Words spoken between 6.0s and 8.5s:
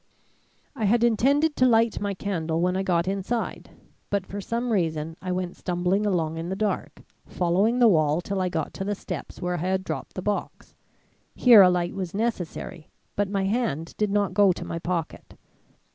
along in the dark, following the wall till I